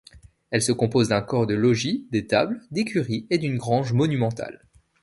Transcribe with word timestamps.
Elle 0.49 0.63
se 0.63 0.71
compose 0.71 1.09
d'un 1.09 1.21
corps 1.21 1.45
de 1.45 1.53
logis, 1.53 2.07
d'étables, 2.09 2.63
d'écuries 2.71 3.27
et 3.29 3.37
d'une 3.37 3.57
grange 3.57 3.93
monumentale. 3.93 4.65